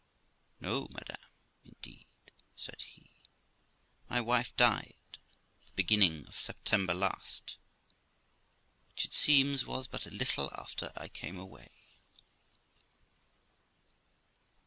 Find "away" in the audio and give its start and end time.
11.37-11.69